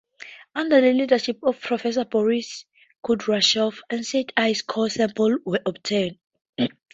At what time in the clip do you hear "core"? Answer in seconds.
4.63-4.89